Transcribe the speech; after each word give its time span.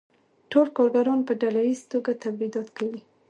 ټول 0.51 0.67
کارګران 0.77 1.19
په 1.27 1.33
ډله 1.41 1.61
ییزه 1.67 1.85
توګه 1.91 2.11
تولیدات 2.23 2.67
کوي 2.77 3.01